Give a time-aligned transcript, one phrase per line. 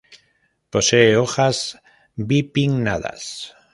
[0.71, 1.79] Posee hojas
[2.15, 3.53] bipinnadas.